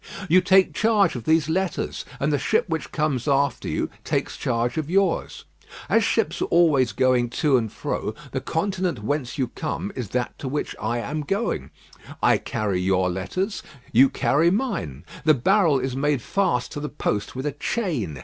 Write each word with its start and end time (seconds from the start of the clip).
You 0.27 0.41
take 0.41 0.73
charge 0.73 1.15
of 1.15 1.25
these 1.25 1.47
letters, 1.47 2.05
and 2.19 2.33
the 2.33 2.39
ship 2.39 2.67
which 2.67 2.91
comes 2.91 3.27
after 3.27 3.67
you 3.67 3.87
takes 4.03 4.35
charge 4.35 4.79
of 4.79 4.89
yours. 4.89 5.45
As 5.89 6.03
ships 6.03 6.41
are 6.41 6.45
always 6.45 6.91
going 6.91 7.29
to 7.29 7.55
and 7.55 7.71
fro, 7.71 8.15
the 8.31 8.41
continent 8.41 9.03
whence 9.03 9.37
you 9.37 9.49
come 9.49 9.91
is 9.95 10.09
that 10.09 10.39
to 10.39 10.47
which 10.47 10.75
I 10.81 10.97
am 10.97 11.21
going. 11.21 11.69
I 12.19 12.39
carry 12.39 12.81
your 12.81 13.11
letters; 13.11 13.61
you 13.93 14.09
carry 14.09 14.49
mine. 14.49 15.05
The 15.23 15.35
barrel 15.35 15.77
is 15.77 15.95
made 15.95 16.23
fast 16.23 16.71
to 16.71 16.79
the 16.79 16.89
post 16.89 17.35
with 17.35 17.45
a 17.45 17.51
chain. 17.51 18.19